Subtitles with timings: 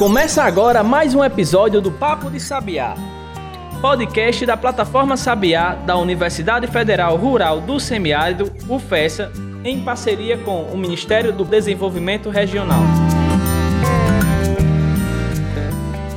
[0.00, 2.94] Começa agora mais um episódio do Papo de Sabiá,
[3.82, 9.30] podcast da plataforma Sabiá da Universidade Federal Rural do Semiárido, UFESA,
[9.62, 12.80] em parceria com o Ministério do Desenvolvimento Regional.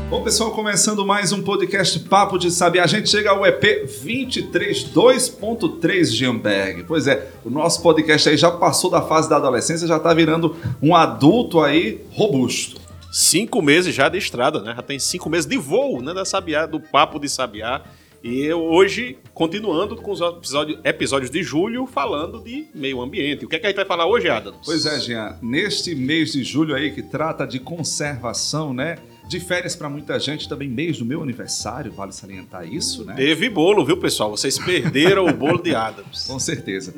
[0.09, 2.85] Bom, pessoal, começando mais um podcast Papo de Sabiá.
[2.85, 6.83] A gente chega ao EP 232.3 Gianberg.
[6.83, 10.55] Pois é, o nosso podcast aí já passou da fase da adolescência, já está virando
[10.81, 12.82] um adulto aí robusto
[13.13, 14.73] cinco meses já de estrada, né?
[14.75, 16.13] Já tem cinco meses de voo, né?
[16.13, 17.83] Da Sabiá, do Papo de Sabiá.
[18.23, 23.45] E eu hoje, continuando com os episódios, episódios de julho, falando de meio ambiente.
[23.45, 24.61] O que é que a gente vai falar hoje, Adams?
[24.65, 25.37] Pois é, Jean.
[25.41, 28.97] Neste mês de julho aí, que trata de conservação, né?
[29.33, 33.15] De férias para muita gente, também mês do meu aniversário, vale salientar isso, né?
[33.15, 34.29] Teve bolo, viu, pessoal?
[34.29, 36.27] Vocês perderam o bolo de Adams.
[36.27, 36.93] Com certeza.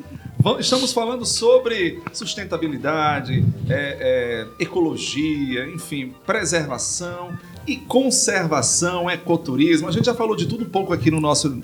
[0.58, 9.88] Estamos falando sobre sustentabilidade, é, é, ecologia, enfim, preservação e conservação, ecoturismo.
[9.88, 11.62] A gente já falou de tudo um pouco aqui no nosso,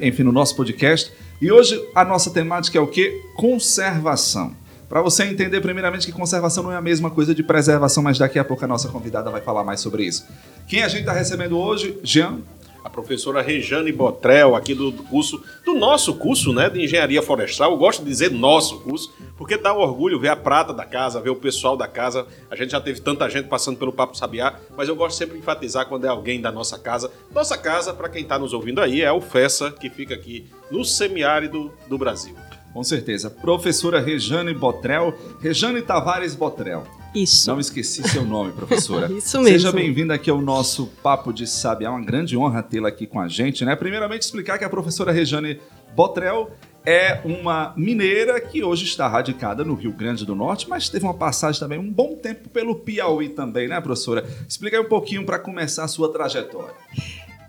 [0.00, 1.12] enfim, no nosso podcast.
[1.40, 3.10] E hoje a nossa temática é o que?
[3.34, 4.54] Conservação.
[4.92, 8.38] Para você entender, primeiramente, que conservação não é a mesma coisa de preservação, mas daqui
[8.38, 10.28] a pouco a nossa convidada vai falar mais sobre isso.
[10.68, 11.98] Quem a gente está recebendo hoje?
[12.02, 12.40] Jean.
[12.84, 17.70] A professora Rejane Botrel, aqui do curso, do nosso curso, né, de Engenharia Florestal.
[17.70, 21.30] Eu gosto de dizer nosso curso, porque dá orgulho ver a prata da casa, ver
[21.30, 22.26] o pessoal da casa.
[22.50, 25.40] A gente já teve tanta gente passando pelo Papo Sabiá, mas eu gosto sempre de
[25.40, 27.10] enfatizar quando é alguém da nossa casa.
[27.34, 30.84] Nossa casa, para quem está nos ouvindo aí, é o FESA, que fica aqui no
[30.84, 32.36] semiárido do Brasil.
[32.72, 33.28] Com certeza.
[33.28, 36.84] Professora Rejane Botrel, Rejane Tavares Botrel.
[37.14, 37.50] Isso.
[37.50, 39.12] Não esqueci seu nome, professora.
[39.12, 39.58] Isso mesmo.
[39.58, 41.88] Seja bem-vinda aqui ao nosso Papo de Sabiá.
[41.88, 43.76] É uma grande honra tê-la aqui com a gente, né?
[43.76, 45.60] Primeiramente, explicar que a professora Rejane
[45.94, 46.50] Botrel
[46.84, 51.14] é uma mineira que hoje está radicada no Rio Grande do Norte, mas teve uma
[51.14, 54.26] passagem também, um bom tempo pelo Piauí também, né, professora?
[54.48, 56.74] Explica aí um pouquinho para começar a sua trajetória.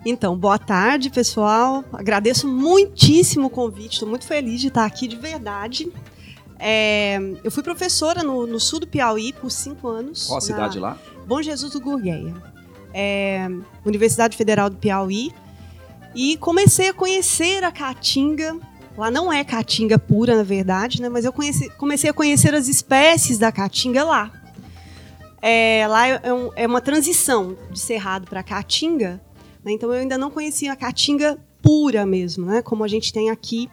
[0.06, 1.82] Então, boa tarde, pessoal.
[1.92, 5.90] Agradeço muitíssimo o convite, estou muito feliz de estar aqui de verdade.
[6.58, 10.26] É, eu fui professora no, no, sul do Piauí por cinco anos.
[10.26, 10.98] Qual a cidade lá?
[11.26, 12.34] Bom Jesus do Gurgueia.
[12.92, 13.48] É,
[13.84, 15.32] Universidade Federal do Piauí.
[16.14, 18.56] E comecei a conhecer a caatinga.
[18.96, 21.08] Lá não é caatinga pura, na verdade, né?
[21.08, 24.30] mas eu conheci, comecei a conhecer as espécies da caatinga lá.
[25.42, 29.20] É, lá é, um, é uma transição de cerrado para caatinga?
[29.72, 32.60] Então eu ainda não conhecia a caatinga pura mesmo, né?
[32.60, 33.70] como a gente tem aqui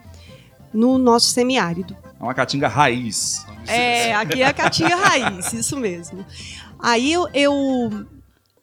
[0.72, 1.94] no nosso semiárido.
[2.18, 3.44] É uma caatinga raiz.
[3.66, 6.24] É, aqui é a caatinga raiz, isso mesmo.
[6.78, 8.06] Aí eu, eu,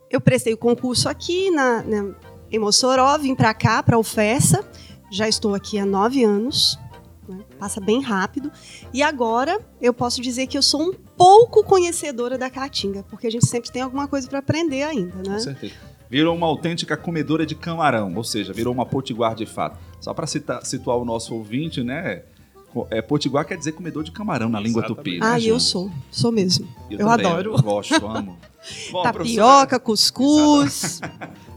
[0.10, 2.16] eu prestei o concurso aqui na, na,
[2.52, 4.68] em Mossoró, vim para cá, para a UFESA.
[5.12, 6.80] Já estou aqui há nove anos.
[7.28, 7.40] Né?
[7.60, 8.52] Passa bem rápido.
[8.92, 13.32] E agora eu posso dizer que eu sou um pouco conhecedora da caatinga, porque a
[13.32, 15.36] gente sempre tem alguma coisa para aprender ainda, né?
[15.36, 19.78] Com certeza virou uma autêntica comedora de camarão, ou seja, virou uma potiguar de fato.
[20.02, 22.24] Só para situar o nosso ouvinte, né?
[22.92, 24.98] É, potiguar quer dizer comedor de camarão na língua Exatamente.
[24.98, 25.20] tupi.
[25.20, 25.92] Né, ah, eu sou.
[26.12, 26.68] Sou mesmo.
[26.90, 27.56] Eu, eu adoro.
[27.56, 28.38] Eu gosto, amo.
[28.92, 31.00] Bom, Tapioca, cuscuz.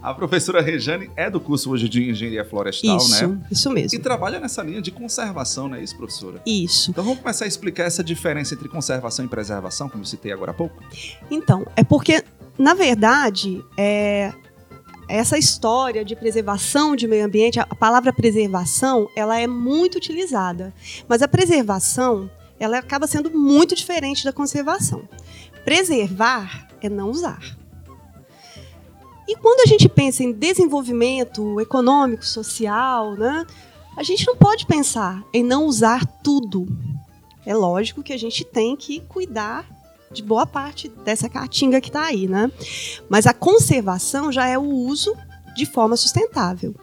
[0.03, 3.41] A professora Rejane é do curso hoje de Engenharia Florestal, isso, né?
[3.49, 3.97] Isso mesmo.
[3.97, 6.43] E trabalha nessa linha de conservação, não é isso, professora?
[6.45, 6.91] Isso.
[6.91, 10.51] Então vamos começar a explicar essa diferença entre conservação e preservação, como eu citei agora
[10.51, 10.83] há pouco?
[11.31, 12.25] Então, é porque,
[12.59, 14.33] na verdade, é,
[15.09, 20.73] essa história de preservação de meio ambiente, a palavra preservação, ela é muito utilizada.
[21.09, 25.09] Mas a preservação, ela acaba sendo muito diferente da conservação.
[25.65, 27.41] Preservar é não usar.
[29.29, 33.47] E quando a gente pensa em desenvolvimento econômico, social, né,
[33.97, 36.67] a gente não pode pensar em não usar tudo.
[37.45, 39.67] É lógico que a gente tem que cuidar
[40.13, 42.51] de boa parte dessa caatinga que está aí, né?
[43.09, 45.17] Mas a conservação já é o uso
[45.55, 46.75] de forma sustentável.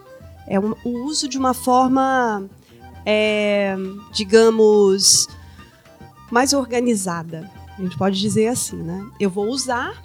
[0.47, 2.49] É um, o uso de uma forma,
[3.05, 3.75] é,
[4.11, 5.27] digamos,
[6.31, 7.49] mais organizada.
[7.77, 9.09] A gente pode dizer assim, né?
[9.19, 10.03] Eu vou usar,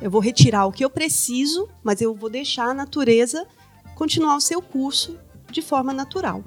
[0.00, 3.46] eu vou retirar o que eu preciso, mas eu vou deixar a natureza
[3.94, 5.18] continuar o seu curso
[5.50, 6.42] de forma natural.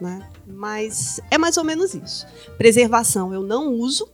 [0.00, 0.28] Né?
[0.46, 2.26] Mas é mais ou menos isso.
[2.58, 4.08] Preservação eu não uso,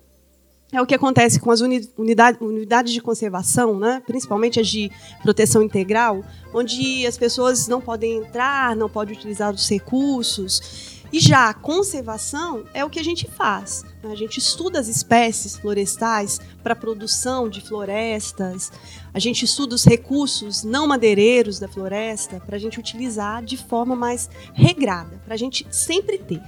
[0.70, 4.02] é o que acontece com as unidade, unidades de conservação, né?
[4.06, 4.90] principalmente as de
[5.22, 6.22] proteção integral,
[6.52, 10.98] onde as pessoas não podem entrar, não podem utilizar os recursos.
[11.10, 13.82] E já a conservação é o que a gente faz.
[14.02, 14.12] Né?
[14.12, 18.70] A gente estuda as espécies florestais para a produção de florestas,
[19.14, 23.96] a gente estuda os recursos não madeireiros da floresta para a gente utilizar de forma
[23.96, 26.42] mais regrada, para a gente sempre ter.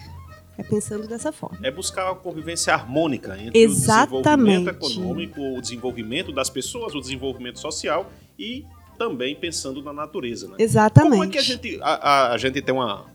[0.60, 1.58] É pensando dessa forma.
[1.62, 4.14] É buscar a convivência harmônica entre Exatamente.
[4.14, 8.64] o desenvolvimento econômico, o desenvolvimento das pessoas, o desenvolvimento social e
[8.98, 10.56] também pensando na natureza, né?
[10.58, 11.12] Exatamente.
[11.12, 13.06] Como é que a gente, a, a- a gente tem uma.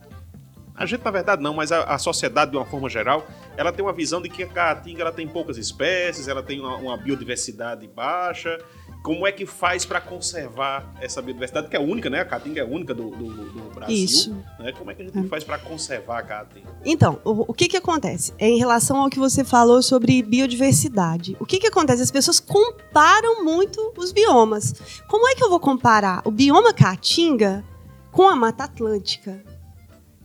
[0.77, 3.25] A gente, na verdade, não, mas a, a sociedade, de uma forma geral,
[3.55, 6.75] ela tem uma visão de que a caatinga ela tem poucas espécies, ela tem uma,
[6.75, 8.57] uma biodiversidade baixa.
[9.05, 12.21] Como é que faz para conservar essa biodiversidade, que é única, né?
[12.21, 13.95] A caatinga é única do, do- do Brasil.
[14.03, 14.35] Isso.
[14.59, 14.71] Né?
[14.71, 16.67] Como é que a gente faz para conservar a caatinga?
[16.83, 18.33] Então, o, o que que acontece?
[18.39, 21.37] É em relação ao que você falou sobre biodiversidade.
[21.39, 22.01] O que que acontece?
[22.01, 24.73] As pessoas comparam muito os biomas.
[25.07, 27.63] Como é que eu vou comparar o bioma Caatinga
[28.11, 29.43] com a Mata Atlântica,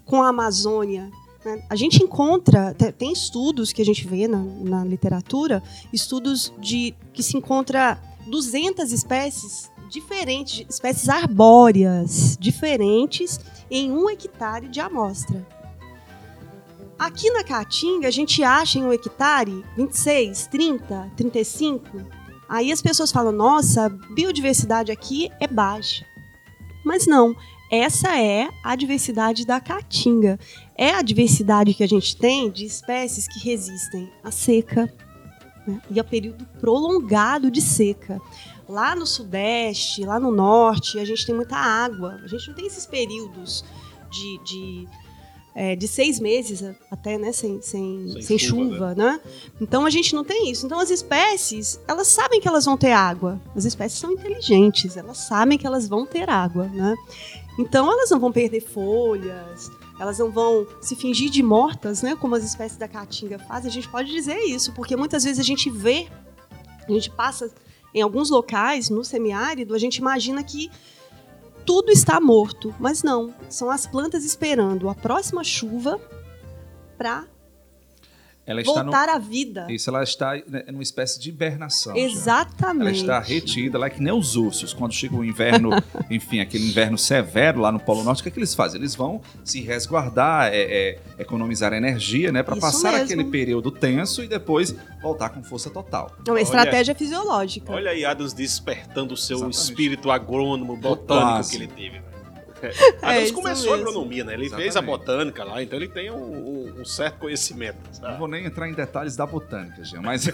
[0.07, 1.11] com a Amazônia?
[1.45, 1.63] né?
[1.69, 5.63] A gente encontra, te- tem estudos que a gente vê na, na literatura,
[5.93, 13.41] estudos de que se encontra 200 espécies diferentes, espécies arbóreas diferentes
[13.71, 15.47] em um hectare de amostra.
[16.99, 21.87] Aqui na Caatinga, a gente acha em um hectare 26, 30, 35.
[22.49, 26.05] Aí as pessoas falam, nossa, a biodiversidade aqui é baixa.
[26.85, 27.35] Mas não,
[27.71, 30.39] essa é a diversidade da Caatinga.
[30.77, 34.93] É a diversidade que a gente tem de espécies que resistem à seca
[35.67, 38.21] né, e a período prolongado de seca.
[38.69, 42.21] Lá no sudeste, lá no norte, a gente tem muita água.
[42.23, 43.65] A gente não tem esses períodos
[44.11, 44.89] de, de
[45.55, 49.21] é, de seis meses até, né, sem, sem, Sem sem, chuva, chuva, né?
[49.61, 50.67] Então a gente não tem isso.
[50.67, 53.41] Então as espécies, elas sabem que elas vão ter água.
[53.55, 56.95] As espécies são inteligentes, elas sabem que elas vão ter água, né?
[57.59, 62.17] Então elas não vão perder folhas, elas não vão se fingir de mortas, né?
[62.17, 63.69] Como as espécies da caatinga fazem.
[63.69, 66.09] A gente pode dizer isso, porque muitas vezes a gente vê,
[66.89, 67.53] a gente passa
[67.95, 70.71] em alguns locais no semiárido, a gente imagina que
[71.67, 73.35] tudo está morto, mas não.
[73.51, 76.01] São as plantas esperando a próxima chuva
[76.97, 77.27] para
[78.51, 79.67] Ela está no, voltar à vida.
[79.71, 81.95] Isso, ela está né, numa espécie de hibernação.
[81.95, 82.01] já.
[82.01, 83.01] Ela Exatamente.
[83.01, 84.75] está retida, lá é que nem os ursos.
[84.75, 85.71] Quando chega o inverno,
[86.11, 88.81] enfim, aquele inverno severo lá no Polo Norte, o que, é que eles fazem?
[88.81, 92.43] Eles vão se resguardar, é, é, economizar energia, né?
[92.43, 93.05] Para passar mesmo.
[93.05, 96.11] aquele período tenso e depois voltar com força total.
[96.27, 97.73] É uma Olha- estratégia fisiológica.
[97.73, 99.59] Olha aí Adams despertando o seu Exatamente.
[99.59, 101.51] espírito agrônomo, botânico Quase.
[101.51, 102.10] que ele teve.
[103.03, 103.89] É Adams isso começou a mesmo.
[103.91, 104.35] agronomia, né?
[104.35, 104.65] Ele Exatamente.
[104.65, 107.77] fez a botânica lá, então ele tem um, um- certo conhecimento.
[107.87, 108.19] Não sabe?
[108.19, 110.29] vou nem entrar em detalhes da botânica, Jean, mas,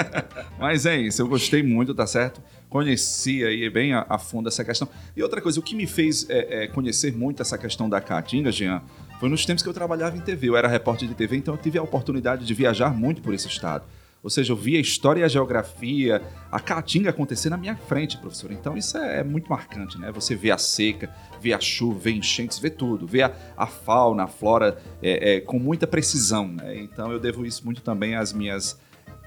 [0.58, 1.22] mas é isso.
[1.22, 2.42] Eu gostei muito, tá certo?
[2.68, 4.88] Conheci aí bem a, a fundo essa questão.
[5.16, 8.50] E outra coisa, o que me fez é, é, conhecer muito essa questão da caatinga,
[8.52, 8.82] Jean,
[9.18, 10.48] foi nos tempos que eu trabalhava em TV.
[10.48, 13.48] Eu era repórter de TV, então eu tive a oportunidade de viajar muito por esse
[13.48, 13.84] estado.
[14.26, 16.20] Ou seja, eu via a história e a geografia,
[16.50, 18.50] a caatinga acontecer na minha frente, professor.
[18.50, 20.10] Então isso é, é muito marcante, né?
[20.10, 23.06] Você vê a seca, vê a chuva, vê enchentes, vê tudo.
[23.06, 26.76] Vê a, a fauna, a flora é, é, com muita precisão, né?
[26.76, 28.80] Então eu devo isso muito também às minhas...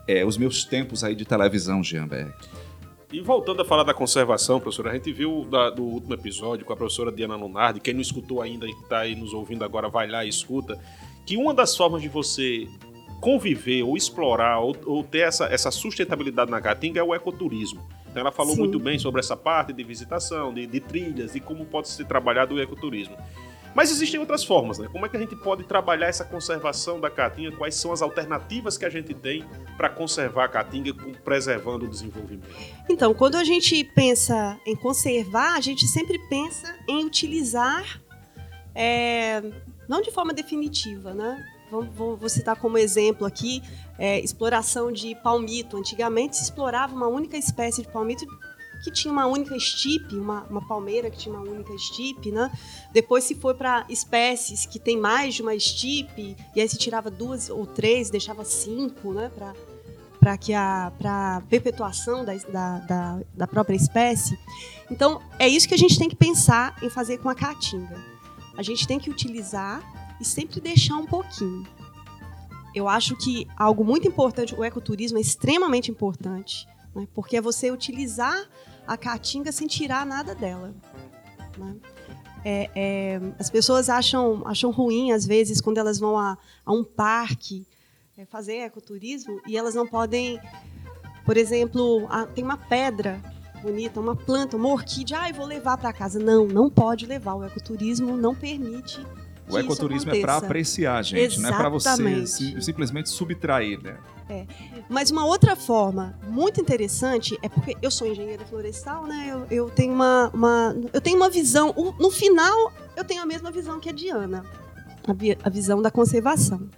[0.06, 2.34] é, os meus tempos aí de televisão, Jean Berg.
[3.10, 6.74] E voltando a falar da conservação, professora, a gente viu da- do último episódio com
[6.74, 10.10] a professora Diana Lunardi, quem não escutou ainda e está aí nos ouvindo agora, vai
[10.10, 10.78] lá e escuta,
[11.26, 12.68] que uma das formas de você
[13.20, 17.88] conviver ou explorar ou, ou ter essa, essa sustentabilidade na Caatinga é o ecoturismo.
[18.10, 18.62] Então ela falou Sim.
[18.62, 22.56] muito bem sobre essa parte de visitação, de, de trilhas, de como pode ser trabalhado
[22.56, 23.16] o ecoturismo.
[23.76, 24.88] Mas existem outras formas, né?
[24.92, 27.56] Como é que a gente pode trabalhar essa conservação da caatinga?
[27.56, 29.46] Quais são as alternativas que a gente tem
[29.78, 30.94] para conservar a caatinga,
[31.24, 32.50] preservando o desenvolvimento?
[32.90, 38.02] Então, quando a gente pensa em conservar, a gente sempre pensa em utilizar,
[38.74, 39.44] é,
[39.88, 41.46] não de forma definitiva, né?
[41.72, 43.62] Vou, vou- citar como exemplo aqui
[43.98, 45.78] é, exploração de palmito.
[45.78, 48.26] Antigamente se explorava uma única espécie de palmito
[48.84, 52.50] que tinha uma única estipe, uma, uma palmeira que tinha uma única estipe, né?
[52.94, 57.12] Depois se foi para espécies que tem mais de uma estipe e aí se tirava
[57.12, 59.30] duas ou três, deixava cinco, né?
[59.36, 59.54] Para
[60.20, 60.92] para que a
[61.50, 64.38] perpetuação da, da, da própria espécie.
[64.92, 67.96] Então é isso que a gente tem que pensar em fazer com a caatinga.
[68.58, 69.82] A gente tem que utilizar
[70.20, 71.66] e sempre deixar um pouquinho.
[72.74, 77.08] Eu acho que algo muito importante, o ecoturismo é extremamente importante, né?
[77.14, 78.48] porque é você utilizar
[78.86, 80.74] a caatinga sem tirar nada dela.
[81.58, 81.76] né?
[82.46, 86.84] É- é, as pessoas acham, acham ruim, às vezes, quando elas vão a, a um
[86.84, 87.66] parque
[88.18, 90.40] é, fazer ecoturismo e elas não podem,
[91.26, 93.22] por exemplo, ah, tem uma pedra
[93.62, 96.18] bonita, uma planta, uma orquídea, ah, vou levar para casa.
[96.18, 97.36] Não, não pode levar.
[97.36, 99.06] O ecoturismo não permite.
[99.50, 102.30] O que ecoturismo é para apreciar, gente, não é para você Exatamente.
[102.30, 103.98] sim- simplesmente subtrair, né?
[104.88, 109.28] Mas uma outra forma muito interessante é porque eu sou engenheira florestal, né?
[109.32, 111.74] Eu, eu tenho uma, uma- eu tenho uma visão.
[112.00, 114.46] No final, eu tenho a mesma visão que a Diana.
[115.08, 116.70] a, vi a visão da conservação.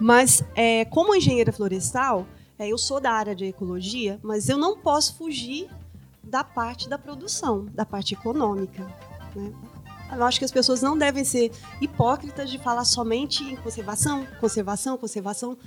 [0.00, 2.26] Mas, é, como engenheira florestal,
[2.58, 5.68] é, eu sou da área de ecologia, mas eu não posso fugir
[6.22, 8.84] da parte da produção, da parte econômica.
[9.36, 9.52] Né?
[10.14, 14.96] Eu acho que as pessoas não devem ser hipócritas de falar somente em conservação, conservação,
[14.96, 15.58] conservação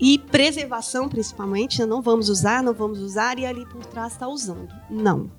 [0.00, 1.80] e preservação, principalmente.
[1.80, 1.86] Né?
[1.86, 4.68] Não vamos usar, não vamos usar e ali por trás está usando.
[4.90, 5.30] Não.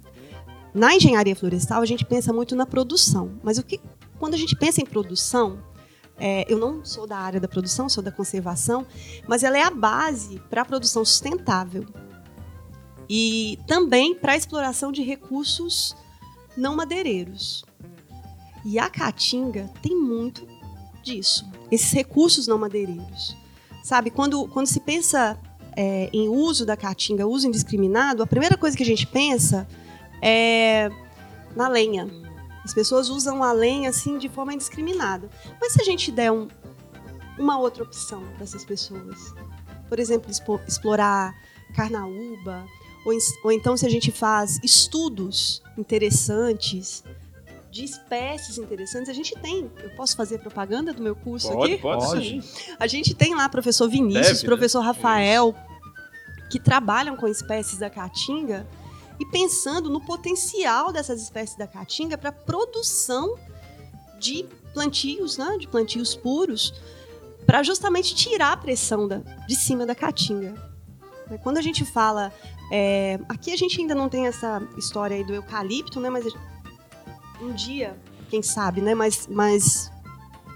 [0.73, 3.81] Na engenharia florestal a gente pensa muito na produção, mas o que
[4.19, 5.59] quando a gente pensa em produção,
[6.17, 8.85] é, eu não sou da área da produção, sou da conservação,
[9.27, 11.85] mas ela é a base para a produção sustentável
[13.09, 15.95] e também para a exploração de recursos
[16.57, 17.63] não madeireiros.
[18.65, 20.45] E a Caatinga tem muito
[21.03, 23.37] disso, esses recursos não madeireiros.
[23.83, 25.39] Sabe, quando, quando se pensa
[25.77, 29.65] é, em uso da Caatinga, uso indiscriminado, a primeira coisa que a gente pensa
[30.21, 30.89] é
[31.55, 32.09] na lenha.
[32.65, 35.29] As pessoas usam a lenha assim de forma indiscriminada.
[35.61, 36.49] Mas se a gente der um,
[37.37, 39.33] uma outra opção para essas pessoas,
[39.87, 40.29] por exemplo,
[40.67, 41.33] explorar
[41.73, 42.65] carnaúba,
[43.07, 47.03] ou, ou então se a gente faz estudos interessantes
[47.71, 49.09] de espécies interessantes.
[49.09, 49.69] A gente tem.
[49.81, 51.81] Eu posso fazer propaganda do meu curso pode, aqui?
[51.81, 52.43] Pode, pode.
[52.79, 54.45] A gente tem lá professor Vinícius, Deve, né?
[54.45, 54.87] professor né?
[54.87, 55.55] Rafael,
[56.49, 58.67] que trabalham com espécies da caatinga
[59.19, 63.37] e pensando no potencial dessas espécies da caatinga para produção
[64.19, 66.73] de plantios, né, de plantios puros,
[67.45, 70.53] para justamente tirar a pressão da, de cima da caatinga.
[71.43, 72.31] Quando a gente fala
[72.71, 76.09] é, aqui a gente ainda não tem essa história aí do eucalipto, né?
[76.09, 76.25] Mas
[77.41, 77.97] um dia,
[78.29, 78.93] quem sabe, né?
[78.93, 79.91] Mas, mas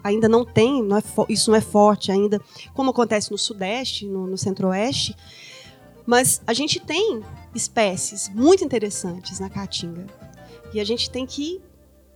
[0.03, 2.41] ainda não tem, não é isso não é forte ainda,
[2.73, 5.15] como acontece no Sudeste, no, no Centro-Oeste.
[6.05, 7.21] Mas a gente tem
[7.55, 10.07] espécies muito interessantes na Caatinga.
[10.73, 11.61] E a gente tem que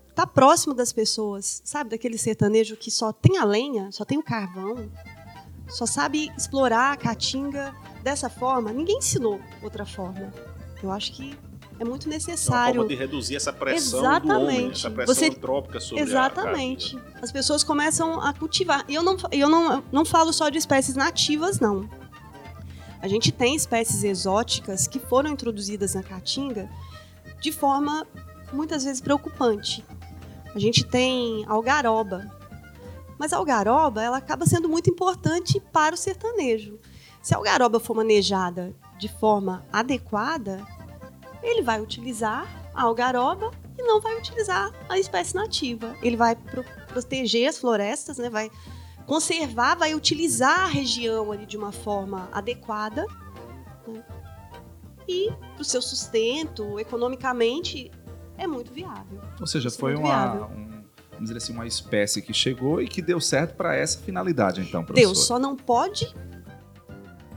[0.10, 1.92] estar tá próximo das pessoas, sabe?
[1.92, 4.90] Daquele sertanejo que só tem a lenha, só tem o carvão,
[5.68, 7.74] só sabe explorar a Caatinga
[8.06, 10.32] dessa forma, ninguém ensinou outra forma.
[10.82, 11.36] Eu acho que
[11.80, 12.78] é muito necessário.
[12.78, 14.28] É uma forma de reduzir essa pressão Exatamente.
[14.28, 15.26] do homem, essa pressão Você...
[15.26, 16.98] antrópica sobre Exatamente.
[17.16, 18.86] a As pessoas começam a cultivar.
[18.88, 21.90] E eu não, eu não, não falo só de espécies nativas, não.
[23.02, 26.70] A gente tem espécies exóticas que foram introduzidas na caatinga
[27.42, 28.06] de forma
[28.54, 29.84] muitas vezes preocupante.
[30.54, 32.32] A gente tem algaroba.
[33.18, 36.78] Mas a algaroba ela acaba sendo muito importante para o sertanejo.
[37.26, 40.64] Se a algaroba for manejada de forma adequada,
[41.42, 45.96] ele vai utilizar a algaroba e não vai utilizar a espécie nativa.
[46.04, 48.30] Ele vai pro proteger as florestas, né?
[48.30, 48.52] vai
[49.08, 53.08] conservar, vai utilizar a região ali de uma forma adequada.
[53.88, 54.04] Né?
[55.08, 57.90] E para o seu sustento, economicamente,
[58.38, 59.20] é muito viável.
[59.42, 62.88] Ou seja, Isso é foi uma, um, vamos dizer assim, uma espécie que chegou e
[62.88, 65.08] que deu certo para essa finalidade, então, professor.
[65.08, 66.14] Deu, só não pode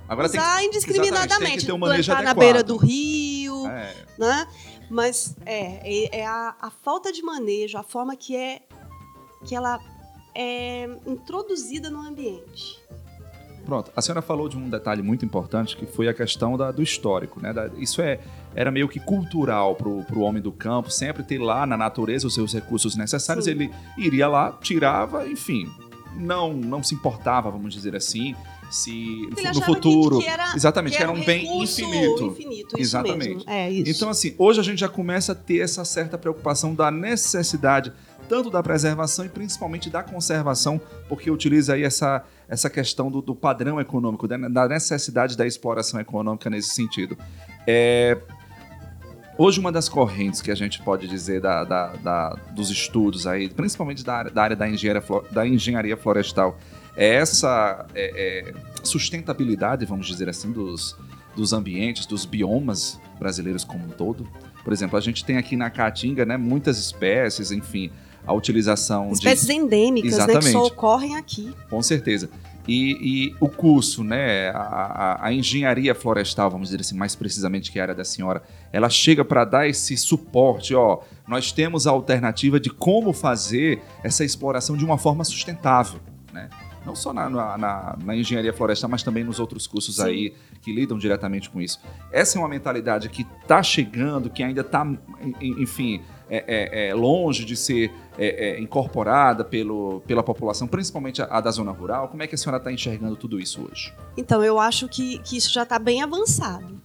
[0.08, 1.66] Agora usar tem, indiscriminadamente.
[1.66, 3.94] Tem um plantar na beira do rio, é.
[4.18, 4.46] né?
[4.90, 8.62] Mas é, é, é a, a, falta de manejo, a forma que é
[9.44, 9.78] que ela
[10.34, 12.82] é introduzida no ambiente.
[13.66, 16.82] Pronto, a senhora falou de um detalhe muito importante que foi a questão da, do
[16.82, 17.52] histórico, né?
[17.52, 18.18] Da, isso é,
[18.54, 22.32] era meio que cultural para o homem do campo, sempre ter lá na natureza os
[22.32, 23.50] seus recursos necessários, Sim.
[23.50, 25.70] ele iria lá, tirava, enfim,
[26.16, 28.34] não, não se importava, vamos dizer assim,
[28.70, 30.18] se Ele no futuro.
[30.18, 32.26] Que, que era, exatamente, que era, um, um bem infinito.
[32.26, 33.44] infinito exatamente.
[33.48, 33.70] É.
[33.70, 37.92] Então, assim, hoje a gente já começa a ter essa certa preocupação da necessidade
[38.28, 43.34] tanto da preservação e principalmente da conservação, porque utiliza aí essa, essa questão do, do
[43.34, 47.16] padrão econômico, da necessidade da exploração econômica nesse sentido.
[47.66, 48.18] É,
[49.40, 53.48] Hoje, uma das correntes que a gente pode dizer da, da, da, dos estudos aí,
[53.48, 56.58] principalmente da área da, área da, engenharia, da engenharia florestal,
[56.98, 60.96] essa é, é, sustentabilidade, vamos dizer assim, dos,
[61.36, 64.28] dos ambientes, dos biomas brasileiros como um todo.
[64.64, 67.90] Por exemplo, a gente tem aqui na Caatinga né, muitas espécies, enfim,
[68.26, 69.52] a utilização espécies de...
[69.54, 70.44] endêmicas Exatamente.
[70.46, 71.54] Né, que só ocorrem aqui.
[71.70, 72.28] Com certeza.
[72.66, 77.72] E, e, o curso, né, a, a, a, engenharia florestal, vamos dizer assim, mais precisamente
[77.72, 81.90] que a área da senhora, ela chega para dar esse suporte, ó, nós temos a
[81.90, 85.98] alternativa de como fazer essa exploração de uma forma sustentável,
[86.30, 86.50] né?
[86.88, 90.04] Não só na, na, na engenharia florestal, mas também nos outros cursos Sim.
[90.04, 91.78] aí que lidam diretamente com isso.
[92.10, 94.86] Essa é uma mentalidade que está chegando, que ainda está,
[95.42, 101.26] enfim, é, é, é, longe de ser é, é, incorporada pelo, pela população, principalmente a,
[101.26, 102.08] a, da zona rural.
[102.08, 103.92] Como é que a senhora está enxergando tudo isso hoje?
[104.16, 106.80] Então, eu acho que, que isso já está bem avançado.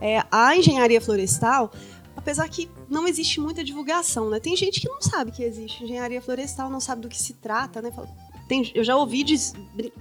[0.00, 1.70] É, a engenharia florestal,
[2.16, 4.40] apesar que não existe muita divulgação, né?
[4.40, 7.80] Tem gente que não sabe que existe engenharia florestal, não sabe do que se trata,
[7.80, 7.92] né?
[7.92, 8.08] Fala,
[8.50, 9.36] tem, eu já ouvi de,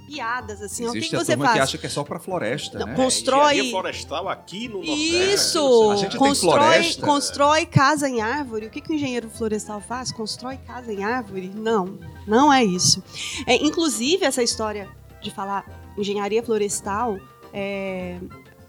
[0.08, 1.56] piadas assim, o que, Existe que a você turma faz?
[1.58, 2.96] que acha que é só pra floresta, Não, né?
[2.96, 5.34] cons- Constrói- Engenharia florestal aqui no Nordeste.
[5.34, 5.92] Isso!
[5.92, 7.06] A gente tem constrói, floresta.
[7.06, 8.66] constrói casa em árvore.
[8.66, 10.12] O que, que o engenheiro florestal faz?
[10.12, 11.52] Constrói casa em árvore?
[11.56, 13.04] Não, não é isso.
[13.46, 14.90] É, inclusive, essa história
[15.22, 15.64] de falar
[15.98, 17.20] engenharia florestal,
[17.54, 18.18] é,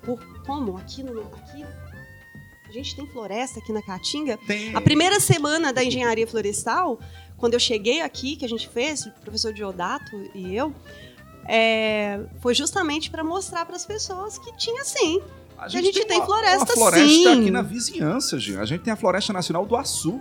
[0.03, 0.77] por, como?
[0.77, 1.21] Aqui no.
[1.23, 1.65] Aqui,
[2.69, 4.39] a gente tem floresta aqui na Caatinga.
[4.47, 4.75] Tem.
[4.77, 7.01] A primeira semana da engenharia florestal,
[7.41, 10.73] quando eu cheguei aqui, que a gente fez, o professor Diodato e eu,
[11.49, 15.21] é, foi justamente para mostrar para as pessoas que tinha sim.
[15.59, 17.41] A gente tem uma- floresta, uma floresta sim.
[17.41, 18.61] aqui na vizinhança, Gil.
[18.61, 20.21] A gente tem a Floresta Nacional do Açu.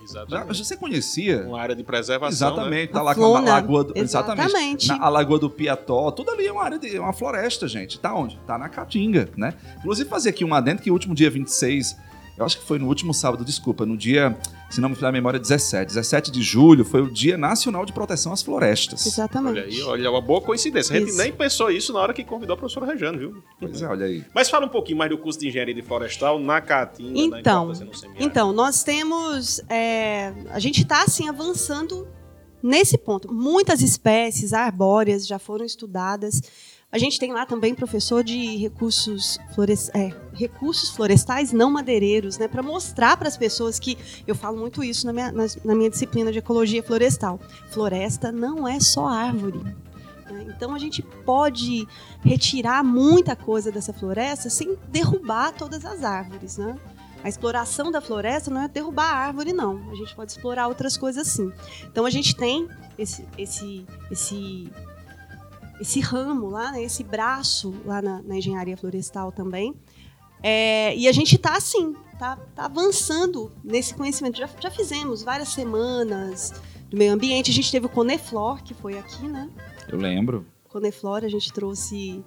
[0.00, 0.64] Já, Exatamente.
[0.64, 1.44] você conhecia?
[1.46, 2.48] Uma área de preservação.
[2.48, 2.54] né?
[2.56, 4.46] Exatamente, tá A lá com a lagoa do, exatamente.
[4.48, 4.88] Exatamente.
[4.88, 7.96] Na, a Lagoa do Piató, tudo ali é uma área de uma floresta, gente.
[8.00, 8.36] Tá onde?
[8.44, 9.54] Tá na Caatinga, né?
[9.78, 11.96] Inclusive fazer aqui um adendo que o último dia 26,
[12.36, 14.36] eu acho que foi no último sábado, desculpa, no dia,
[14.70, 17.92] se não me falhar a memória, 17, 17 de julho foi o Dia Nacional de
[17.92, 19.04] Proteção às Florestas.
[19.06, 19.58] Exatamente.
[19.58, 20.94] Olha aí, olha, uma boa coincidência.
[20.94, 21.18] A gente Isso.
[21.18, 23.42] nem pensou isso na hora que convidou a professora Rejane, viu?
[23.58, 24.24] Pois é, olha aí.
[24.34, 27.74] Mas fala um pouquinho mais do curso de engenharia de florestal na Caatinga, na Então,
[27.74, 28.14] semiárido.
[28.24, 29.60] Então, nós temos.
[29.68, 32.06] é, a gente está assim avançando
[32.62, 33.32] nesse ponto.
[33.32, 36.40] Muitas espécies arbóreas já foram estudadas.
[36.92, 39.38] A gente tem lá também professor de recursos,
[39.94, 44.82] é, recursos florestais não madeireiros, né, para mostrar para as pessoas que eu falo muito
[44.82, 47.38] isso na minha, nas- na minha disciplina de ecologia florestal.
[47.70, 49.58] Floresta não é só árvore.
[49.62, 49.74] né?
[50.56, 51.86] Então a gente pode
[52.24, 56.76] retirar muita coisa dessa floresta sem derrubar todas as árvores, né?
[57.22, 59.80] A exploração da floresta não é derrubar a árvore, não.
[59.90, 61.52] A gente pode explorar outras coisas sim.
[61.84, 62.66] Então a gente tem
[62.96, 64.68] esse, esse, esse,
[65.80, 69.74] esse ramo lá, né, esse braço lá na, na engenharia florestal também.
[70.42, 74.38] É, e a gente está assim, tá, tá avançando nesse conhecimento.
[74.38, 76.52] Já, já fizemos várias semanas
[76.88, 77.50] do meio ambiente.
[77.50, 79.48] A gente teve o Coneflor, que foi aqui, né?
[79.88, 80.46] Eu lembro.
[80.68, 82.24] Coneflor, a gente trouxe.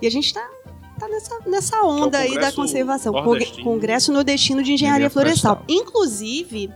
[0.00, 0.48] E a gente está
[0.98, 3.12] tá nessa, nessa onda aí da conservação.
[3.12, 3.64] Nordestino.
[3.64, 5.64] Congresso Nordestino de Engenharia Engenharia Florestal.
[5.64, 5.86] Florestal.
[5.86, 6.70] Inclusive,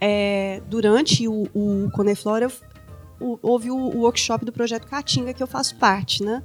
[0.00, 2.52] é, durante o, o Coneflor, eu-
[3.20, 6.42] houve o, o workshop do projeto Caatinga, que eu faço parte, né?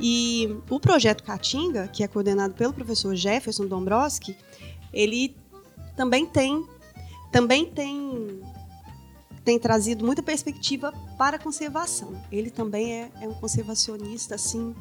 [0.00, 4.36] E o projeto Caatinga, que é coordenado pelo professor Jefferson Dombrowski,
[4.92, 5.34] ele
[5.96, 6.64] também tem
[7.32, 8.40] também tem
[9.44, 12.20] tem trazido muita perspectiva para a conservação.
[12.32, 14.74] Ele também é, é um conservacionista, assim.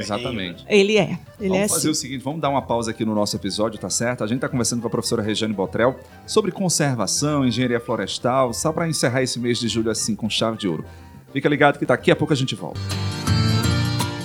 [0.00, 0.64] Exatamente.
[0.68, 1.18] Ele é.
[1.40, 1.90] Ele vamos é fazer assim.
[1.90, 4.24] o seguinte, vamos dar uma pausa aqui no nosso episódio, tá certo?
[4.24, 8.88] A gente está conversando com a professora Regiane Botrel sobre conservação, engenharia florestal, só para
[8.88, 10.84] encerrar esse mês de julho assim com chave de ouro.
[11.32, 12.80] Fica ligado que daqui a pouco a gente volta.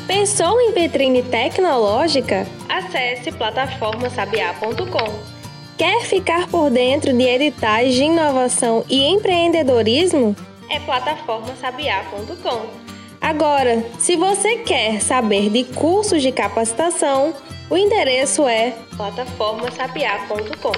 [0.07, 2.45] Pensou em vitrine tecnológica?
[2.69, 5.33] Acesse plataformasabiá.com.
[5.77, 10.35] Quer ficar por dentro de editais de inovação e empreendedorismo?
[10.69, 12.82] É plataformasabiá.com.
[13.23, 17.33] Agora, se você quer saber de cursos de capacitação,
[17.69, 20.73] o endereço é plataformasabiá.com.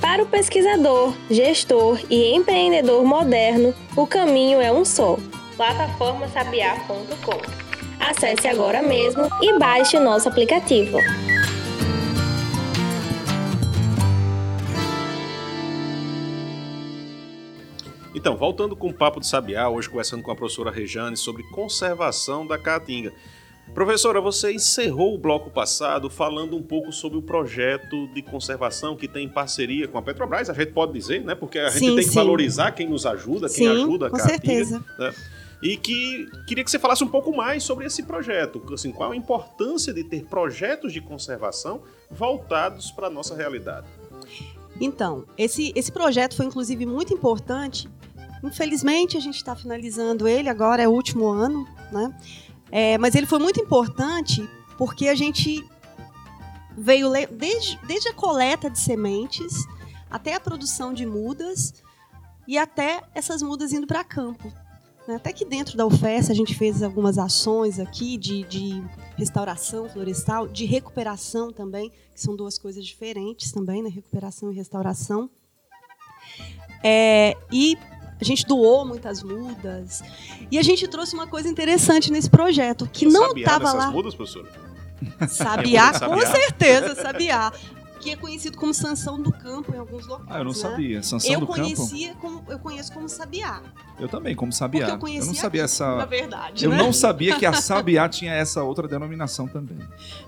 [0.00, 5.16] Para o pesquisador, gestor e empreendedor moderno, o caminho é um só:
[5.56, 7.40] plataformasabiá.com.
[8.00, 10.98] Acesse agora mesmo e baixe o nosso aplicativo.
[18.16, 22.46] Então, voltando com o Papo de Sabiá, hoje conversando com a professora Rejane sobre conservação
[22.46, 23.12] da Caatinga.
[23.74, 29.06] Professora, você encerrou o bloco passado falando um pouco sobre o projeto de conservação que
[29.06, 31.34] tem em parceria com a Petrobras, a gente pode dizer, né?
[31.34, 32.14] Porque a gente Sim, tem que sim.
[32.14, 34.40] valorizar quem nos ajuda, quem Sim, ajuda a com Caatinga.
[34.40, 34.84] certeza.
[34.98, 35.14] né?
[35.62, 38.62] E que queria que você falasse um pouco mais sobre esse projeto.
[38.72, 43.86] Assim, qual a importância de ter projetos de conservação voltados para a nossa realidade?
[44.80, 47.88] Então, esse, esse projeto foi inclusive muito importante.
[48.46, 52.14] Infelizmente, a gente está finalizando ele, agora é o último ano, né?
[52.70, 55.64] É, mas ele foi muito importante porque a gente
[56.76, 59.64] veio desde, desde a coleta de sementes
[60.10, 61.74] até a produção de mudas
[62.46, 64.52] e até essas mudas indo para campo.
[65.08, 65.16] né?
[65.16, 68.82] Até que dentro da UFES a gente fez algumas ações aqui de, de
[69.16, 73.88] restauração florestal, de recuperação também, que são duas coisas diferentes também, né?
[73.88, 75.30] Recuperação e restauração.
[76.84, 77.76] É, e
[78.20, 80.02] a gente doou muitas mudas.
[80.50, 83.90] E a gente trouxe uma coisa interessante nesse projeto, que não Sabiá estava dessas lá.
[83.90, 84.48] mudas, professora?
[85.28, 86.26] Sabiá, É com Sabiá?
[86.26, 87.52] certeza, Sabiá.
[88.00, 90.28] Que é conhecido como Sansão do Campo em alguns locais.
[90.30, 90.56] Ah, eu não né?
[90.56, 91.02] sabia.
[91.02, 91.58] Sansão Eu do Campo?
[91.60, 93.60] conhecia como eu conheço como Sabiá.
[93.98, 94.80] Eu também, como Sabiá.
[94.86, 95.96] Porque eu conhecia não sabia aqui, essa...
[95.96, 96.76] Na verdade, Eu né?
[96.76, 99.78] não sabia que a Sabiá tinha essa outra denominação também.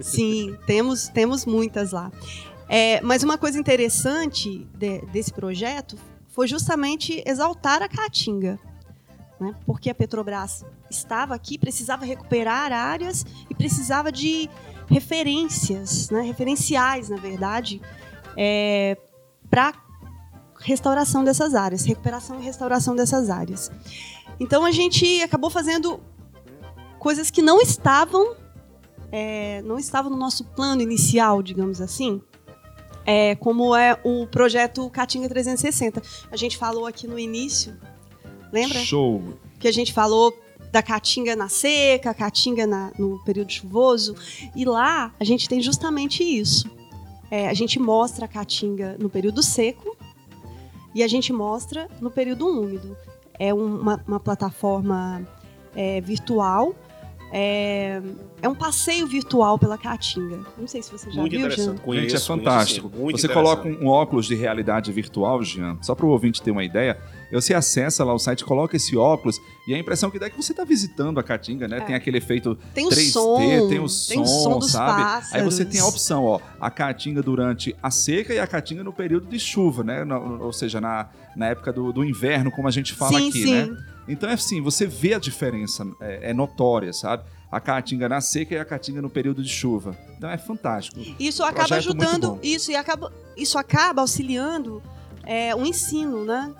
[0.00, 2.10] Sim, temos, temos muitas lá.
[2.68, 5.96] É, mas uma coisa interessante de- desse projeto
[6.38, 8.60] foi justamente exaltar a caatinga.
[9.40, 9.52] Né?
[9.66, 14.48] Porque a Petrobras estava aqui, precisava recuperar áreas e precisava de
[14.88, 16.20] referências, né?
[16.20, 17.82] referenciais, na verdade,
[19.50, 19.74] para
[20.60, 23.72] restauração dessas áreas, recuperação e restauração dessas áreas.
[24.38, 25.98] Então a gente acabou fazendo
[27.00, 28.36] coisas que não estavam
[29.10, 32.22] é, não estavam no nosso plano inicial, digamos assim,
[33.10, 36.02] é, como é o projeto Caatinga 360.
[36.30, 37.74] A gente falou aqui no início,
[38.52, 38.78] lembra?
[38.80, 39.22] Show.
[39.58, 40.36] Que a gente falou
[40.70, 44.14] da caatinga na seca, caatinga na- no período chuvoso,
[44.54, 46.70] e lá a gente tem justamente isso.
[47.30, 49.96] É, a gente mostra a caatinga no período seco
[50.94, 52.94] e a gente mostra no período úmido.
[53.38, 55.26] É um- uma, uma plataforma
[55.74, 56.74] é, virtual.
[57.32, 58.00] É,
[58.40, 60.40] é um passeio virtual pela Caatinga.
[60.56, 61.46] Não sei se você já Muito viu, Jean.
[61.46, 61.80] interessante.
[61.80, 62.90] Conheço, Gente, é conheço, fantástico.
[62.94, 63.02] sim.
[63.02, 66.64] Muito você coloca um, óculos de realidade virtual, Jean, só para o ouvinte ter uma
[66.64, 66.98] ideia.
[67.30, 70.36] Você acessa lá o site, coloca esse óculos e a impressão que dá é que
[70.36, 71.80] você está visitando a Caatinga, né?
[71.80, 73.36] Tem aquele efeito Tem o 3D, som,
[73.68, 75.02] tem o som, som dos sabe?
[75.02, 75.34] pássaros.
[75.34, 78.94] Aí você tem a opção, ó, a Caatinga durante a seca e a Caatinga no
[78.94, 80.02] período de chuva, né?
[80.40, 83.54] Ou seja, na, na época do, do inverno, como a gente fala sim, aqui, sim.
[83.54, 83.76] né?
[84.08, 87.24] Então é assim, você vê a diferença, é, é notória, sabe?
[87.50, 89.96] A Caatinga na seca e a Caatinga no período de chuva.
[90.16, 91.00] Então é fantástico.
[91.18, 94.82] Isso acaba ajudando, isso, e acaba, isso acaba auxiliando
[95.24, 96.54] é, o ensino, né?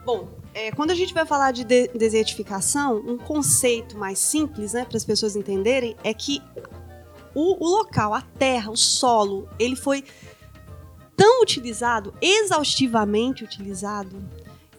[0.05, 4.85] Bom, é, quando a gente vai falar de, de- desertificação, um conceito mais simples, né,
[4.85, 6.39] para as pessoas entenderem, é que
[7.33, 10.03] o, o local, a terra, o solo, ele foi
[11.15, 14.23] tão utilizado, exaustivamente utilizado,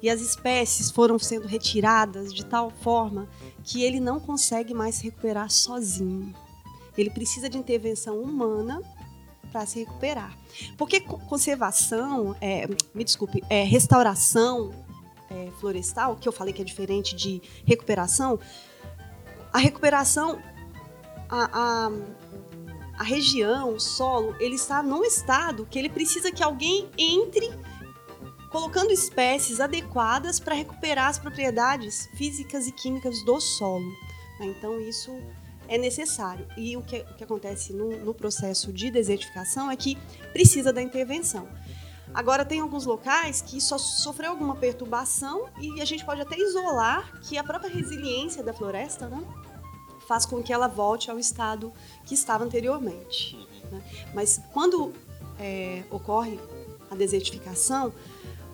[0.03, 3.29] e as espécies foram sendo retiradas de tal forma
[3.65, 6.35] que ele não consegue mais se recuperar sozinho.
[6.97, 8.81] Ele precisa de intervenção humana
[9.51, 10.37] para se recuperar.
[10.77, 14.71] Porque co- conservação, é, me desculpe, é, restauração
[15.31, 18.39] é, florestal, que eu falei que é diferente de recuperação,
[19.53, 20.39] a recuperação,
[21.29, 21.91] a, a,
[22.99, 27.51] a região, o solo, ele está num estado que ele precisa que alguém entre
[28.51, 33.91] colocando espécies adequadas para recuperar as propriedades físicas e químicas do solo.
[34.41, 34.47] né?
[34.47, 35.11] Então, isso
[35.69, 36.47] é necessário.
[36.57, 39.99] E o que, o que acontece no, no processo de desertificação é que
[40.33, 41.47] precisa da intervenção.
[42.15, 47.21] Agora, tem alguns locais que só sofreu alguma perturbação e a gente pode até isolar
[47.21, 49.23] que a própria resiliência da floresta né,
[50.09, 51.73] faz com que ela volte ao estado
[52.05, 53.37] que estava anteriormente.
[53.71, 53.83] né?
[54.15, 54.93] Mas quando
[55.39, 56.39] é, ocorre
[56.91, 57.93] a desertificação,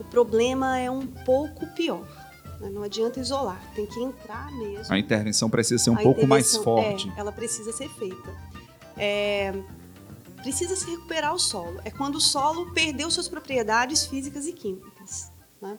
[0.00, 2.06] o problema é um pouco pior.
[2.60, 2.68] né?
[2.70, 4.92] Não adianta isolar, tem que entrar mesmo.
[4.92, 7.10] A intervenção precisa ser um A pouco mais intervenção, forte.
[7.16, 8.36] é, ela precisa ser feita.
[8.96, 9.52] É,
[10.42, 11.80] precisa se recuperar o solo.
[11.84, 15.30] É quando o solo perdeu suas propriedades físicas e químicas.
[15.60, 15.78] né?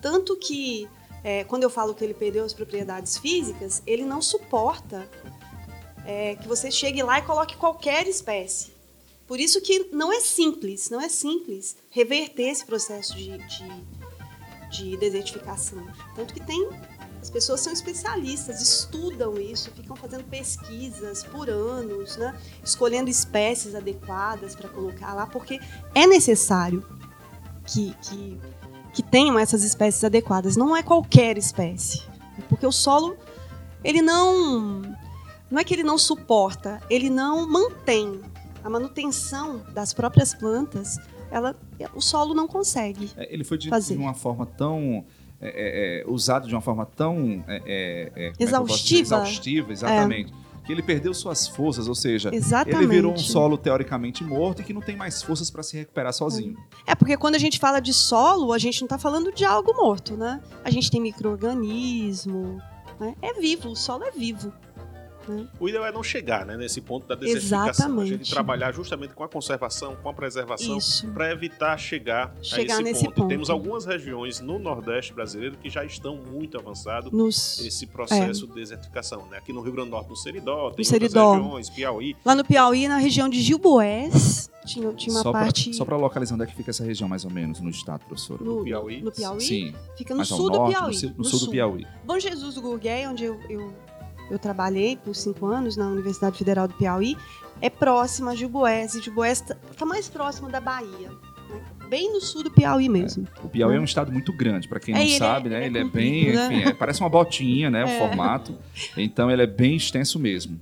[0.00, 0.86] Tanto que,
[1.24, 5.08] é, quando eu falo que ele perdeu as propriedades físicas, ele não suporta
[6.04, 8.74] é, que você chegue lá e coloque qualquer espécie.
[9.26, 13.68] Por isso que não é simples, não é simples reverter esse processo de, de,
[14.70, 15.86] de desertificação.
[16.14, 16.68] Tanto que tem
[17.22, 22.38] as pessoas são especialistas, estudam isso, ficam fazendo pesquisas por anos, né?
[22.62, 25.58] escolhendo espécies adequadas para colocar lá, porque
[25.94, 26.86] é necessário
[27.64, 28.38] que, que,
[28.94, 30.56] que tenham essas espécies adequadas.
[30.56, 32.02] Não é qualquer espécie,
[32.48, 33.16] porque o solo
[33.82, 34.82] ele não
[35.50, 38.20] não é que ele não suporta, ele não mantém
[38.62, 40.98] a manutenção das próprias plantas
[41.34, 41.56] ela,
[41.94, 43.10] o solo não consegue.
[43.16, 43.94] É, Ele foi dito Fazer.
[43.96, 45.04] de uma forma tão.
[45.40, 47.44] é, é, é, usado de uma forma tão.
[47.48, 48.32] é, é?
[48.38, 49.00] Exaustiva.
[49.00, 50.32] Exaustiva, exatamente.
[50.64, 52.78] Que ele perdeu suas forças, ou seja, Exatamente.
[52.78, 56.12] ele virou um solo teoricamente morto e que não tem mais forças para se recuperar
[56.12, 56.56] sozinho.
[56.86, 59.74] É porque quando a gente fala de solo, a gente não está falando de algo
[59.74, 60.40] morto, né?
[60.64, 62.60] A gente tem micro-organismo,
[62.98, 63.14] né?
[63.20, 64.52] é vivo, o solo é vivo.
[65.60, 67.66] O ideal é não chegar né, nesse ponto da desertificação.
[67.66, 68.08] A Exatamente.
[68.18, 70.78] gente trabalhar justamente com a conservação, com a preservação,
[71.12, 73.24] para evitar chegar, Chegar a esse nesse ponto.
[73.24, 73.56] E temos ponto.
[73.58, 79.26] algumas regiões no Nordeste brasileiro que já estão muito avançados Nos, esse processo de desertificação.
[79.26, 79.38] Né?
[79.38, 81.26] Aqui no Rio Grande do Norte, no Seridó, tem Seridó.
[81.28, 82.16] outras regiões, Piauí.
[82.24, 85.64] lá no Piauí, na região de Gilboés, tinha, tinha uma só parte.
[85.70, 88.04] Pra, só para localizar onde é que fica essa região, mais ou menos, no estado,
[88.06, 88.42] professora?
[88.42, 89.02] no, Piauí?
[89.02, 89.40] no Piauí?
[89.40, 90.86] Sim, Fica no sul do norte, Piauí.
[90.88, 91.86] no, sul- no sul do Piauí.
[92.04, 93.72] Bom Jesus do Gurgué, onde eu, eu,
[94.30, 97.16] eu trabalhei por cinco anos na Universidade Federal do Piauí,
[97.60, 98.94] é próxima a Gilboés.
[98.94, 101.08] E Gilboés está mais próximo da Bahia.
[101.48, 101.60] né?
[101.88, 103.28] Bem no sul do Piauí mesmo.
[103.42, 105.66] O Piauí é um estado muito grande, para quem É, não é- sabe, né?
[105.66, 106.46] ele é Ele é bem, né?
[106.46, 107.84] enfim, é- parece uma botinha, né?
[107.84, 107.98] O É.
[107.98, 108.56] formato.
[108.96, 110.58] Então ele é bem extenso mesmo.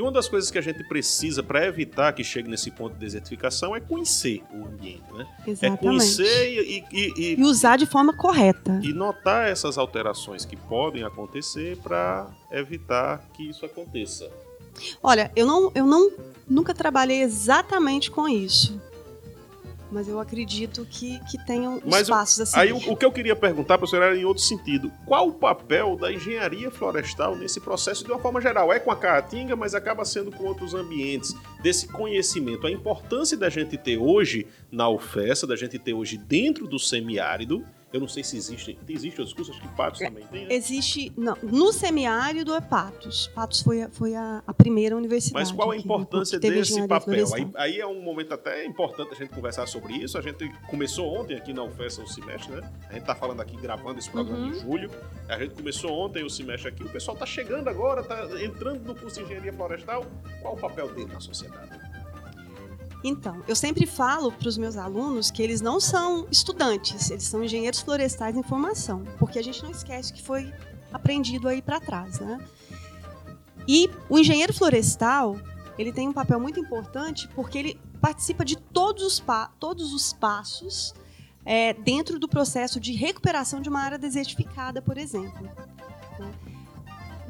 [0.00, 3.00] E uma das coisas que a gente precisa para evitar que chegue nesse ponto de
[3.00, 5.02] desertificação é conhecer o ambiente.
[5.12, 5.26] Né?
[5.46, 5.80] É Exatamente.
[5.82, 8.80] conhecer e, e- e- E usar de forma correta.
[8.82, 14.30] e notar essas alterações que podem acontecer para evitar que isso aconteça.
[15.02, 16.10] Olha, eu não, eu não
[16.48, 18.80] nunca trabalhei exatamente com isso.
[19.90, 22.58] Mas eu acredito que, que tenham Mas o- passos assim.
[22.58, 24.90] Aí o, o que eu queria perguntar, professor, era em outro sentido.
[25.04, 28.72] Qual o papel da engenharia florestal nesse processo de uma forma geral?
[28.72, 32.66] É com a caatinga, mas acaba sendo com outros ambientes, desse conhecimento.
[32.66, 37.64] A importância da gente ter hoje na UFESA, da gente ter hoje dentro do semiárido.
[37.92, 38.78] Eu não sei se existe.
[38.88, 40.46] Existem outros cursos, acho que Patos também tem.
[40.46, 40.54] né?
[40.54, 41.12] Existe.
[41.16, 43.26] Não, no semiárido é Patos.
[43.34, 45.44] Patos foi, a, foi a, a primeira universidade.
[45.44, 47.26] Mas qual a importância que desse papel?
[47.34, 50.16] Aí, aí é um momento até importante a gente conversar sobre isso.
[50.16, 52.70] A gente começou ontem aqui na UFESA o semestre, né?
[52.88, 54.50] A gente tá falando aqui, gravando esse programa Uhum.
[54.50, 54.90] em julho.
[55.28, 56.84] A gente começou ontem o semestre aqui.
[56.84, 60.06] O pessoal tá chegando agora, tá entrando no curso de engenharia florestal.
[60.40, 61.89] Qual o papel dele na sociedade?
[63.02, 67.42] Então, eu sempre falo para os meus alunos que eles não são estudantes, eles são
[67.42, 70.52] engenheiros florestais em formação, porque a gente não esquece que foi
[70.92, 72.38] aprendido aí para trás, né?
[73.66, 75.38] E o engenheiro florestal,
[75.78, 80.12] ele tem um papel muito importante porque ele participa de todos os, pa- todos os
[80.12, 80.92] passos
[81.44, 85.42] é, dentro do processo de recuperação de uma área desertificada, por exemplo.
[86.18, 86.32] né?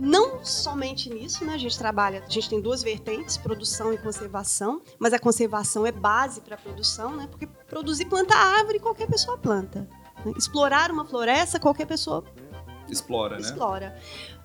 [0.01, 1.55] Não somente nisso, né?
[1.55, 5.93] A gente trabalha, a gente tem duas vertentes, produção e conservação, mas a conservação é
[5.93, 7.29] base para a produção, né?
[7.31, 9.89] Porque produzir planta árvore qualquer pessoa planta.
[10.25, 10.33] né?
[10.37, 12.25] Explorar uma floresta qualquer pessoa
[12.89, 13.43] Explora, né?
[13.43, 13.99] explora.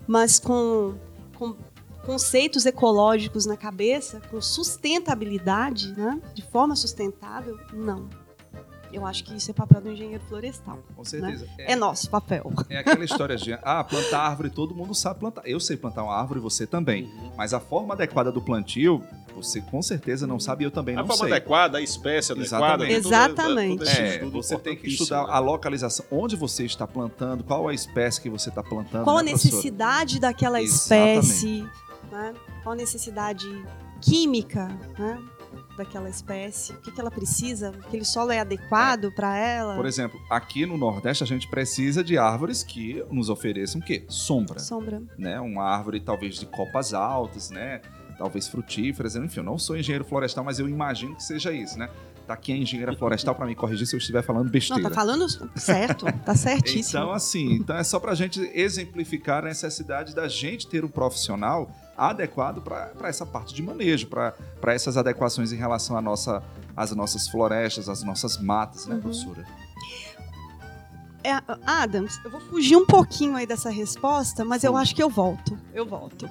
[0.08, 0.96] Mas com,
[1.38, 1.56] com
[2.06, 6.22] conceitos ecológicos na cabeça, com sustentabilidade, né?
[6.34, 8.08] De forma sustentável, não.
[8.94, 10.80] Eu acho que isso é papel do engenheiro florestal.
[10.96, 11.46] Com certeza.
[11.58, 12.52] É, nosso papel.
[12.70, 15.42] É aquela história de, ah, plantar árvore, todo mundo sabe plantar.
[15.46, 17.12] Eu sei plantar uma árvore, você também.
[17.38, 19.04] Mas a forma adequada do plantio,
[19.36, 21.34] você com certeza não sabe e eu também A não forma sei.
[21.34, 22.86] adequada, a espécie adequada.
[22.86, 22.94] Exatamente.
[22.94, 23.84] tem todo- todo Exatamente.
[23.84, 25.34] esse É, você tem que estudar né?
[25.34, 29.04] a localização, onde você está plantando, qual a espécie que você está plantando.
[29.04, 29.56] Qual a né, professora?
[29.56, 31.20] necessidade daquela Exatamente.
[31.26, 31.70] espécie?
[32.12, 32.34] né?
[32.64, 33.46] Qual a necessidade
[34.02, 34.68] química
[34.98, 35.20] né?
[35.78, 36.74] Daquela espécie?
[36.74, 37.70] O que, que ela precisa?
[37.86, 39.76] Aquele solo é adequado para ela?
[39.76, 44.06] Por exemplo, aqui no Nordeste a gente precisa de árvores que nos ofereçam o quê?
[44.08, 44.60] Sombra.
[44.60, 45.02] Sombra.
[45.18, 45.40] Né?
[45.40, 47.82] Uma árvore talvez de copas altas, né?
[48.18, 51.90] Talvez frutíferas, enfim, eu não sou engenheiro florestal, mas eu imagino que seja isso, né?
[52.28, 54.82] Tá aqui a engenheira florestal para me corrigir se eu estiver falando Não, besteira.
[54.90, 57.00] tá falando certo, tá certíssimo.
[57.04, 61.70] Então, assim, então é só pra gente exemplificar a necessidade da gente ter um profissional
[61.96, 64.34] adequado para essa parte de manejo, para
[64.74, 66.42] essas adequações em relação à nossa,
[66.76, 69.02] às nossas florestas, às nossas matas, né, Uhum.
[69.02, 69.46] professora?
[71.24, 71.32] É,
[71.66, 75.58] Adams, eu vou fugir um pouquinho aí dessa resposta, mas eu acho que eu volto.
[75.74, 76.30] Eu volto.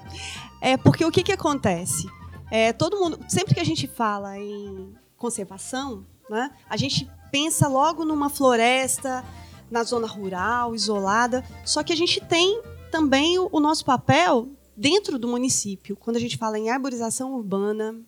[0.61, 2.07] É porque o que que acontece?
[2.51, 8.05] É, todo mundo, sempre que a gente fala em conservação, né, a gente pensa logo
[8.05, 9.25] numa floresta
[9.71, 11.45] na zona rural, isolada.
[11.65, 16.37] Só que a gente tem também o, nosso papel dentro do município, quando a gente
[16.37, 18.01] fala em arborização urbana,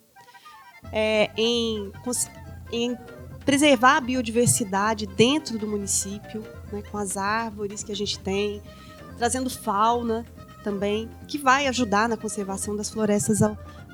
[0.92, 1.90] é, em,
[2.70, 2.96] em
[3.44, 8.62] preservar a biodiversidade dentro do município, né, com as árvores que a gente tem,
[9.18, 10.24] trazendo fauna
[10.62, 13.40] também, que vai ajudar na conservação das florestas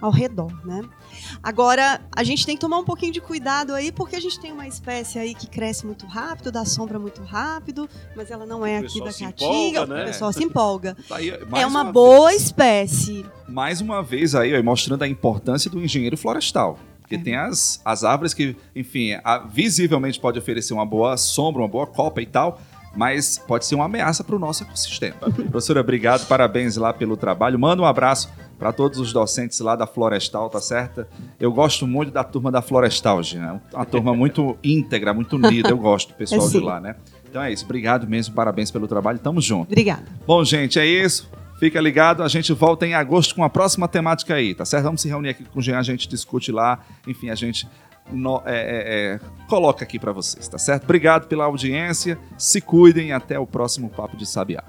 [0.03, 0.83] ao, redor, né?
[1.43, 4.53] Agora, a gente tem que tomar um pouquinho de cuidado aí, porque a gente tem
[4.53, 8.79] uma espécie aí que cresce muito rápido, dá sombra muito rápido, mas ela não é
[8.79, 10.05] aqui da Caatinga, empolga, o né?
[10.07, 10.97] pessoal se empolga.
[11.09, 13.25] Tá aí, é uma, vez- boa espécie.
[13.49, 16.79] mais uma vez aí, ó, mostrando a importância do engenheiro florestal.
[17.01, 21.69] Porque tem as, as árvores que, enfim, a- visivelmente pode oferecer uma boa sombra, uma
[21.69, 22.61] boa copa e tal,
[22.97, 25.17] mas pode ser uma ameaça para o nosso ecossistema.
[25.51, 27.59] Professora, obrigado, parabéns lá pelo trabalho.
[27.59, 28.31] Manda um abraço
[28.63, 31.05] para todos os docentes lá da Florestal, tá certo?
[31.41, 33.61] Eu gosto muito da turma da Florestal, Gina.
[33.75, 35.71] Uma turma muito íntegra, muito unida.
[35.71, 36.95] Eu gosto do pessoal É de lá, né?
[37.29, 37.65] Então é isso.
[37.65, 39.19] Obrigado mesmo, parabéns pelo trabalho.
[39.19, 39.73] Tamo junto.
[39.73, 40.05] Obrigada.
[40.25, 41.29] Bom, gente, é isso.
[41.59, 44.85] Fica ligado, a gente volta em agosto com a próxima temática aí, tá certo?
[44.85, 47.69] Vamos se reunir aqui com o Jean, a gente discute lá, enfim, a gente
[48.13, 50.85] no- é, é, é, coloca aqui pra vocês, tá certo?
[50.85, 54.63] Obrigado pela audiência, se cuidem e até o próximo Papo de Sabiá.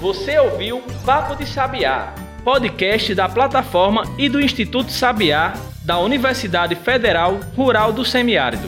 [0.00, 5.52] Você ouviu Papo de Sabiá, podcast da plataforma e do Instituto Sabiá
[5.84, 8.66] da Universidade Federal Rural do Semiárido,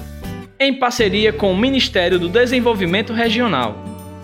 [0.61, 3.77] em parceria com o Ministério do Desenvolvimento Regional.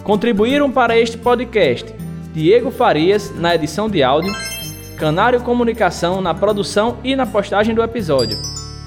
[0.05, 1.95] Contribuíram para este podcast
[2.35, 4.35] Diego Farias na edição de áudio,
[4.99, 8.37] Canário Comunicação na produção e na postagem do episódio.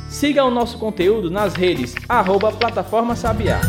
[0.08, 3.62] Siga o nosso conteúdo nas redes arroba Plataforma Sabiá.